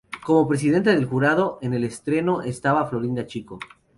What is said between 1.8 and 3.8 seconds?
estreno, estaba Florinda Chico.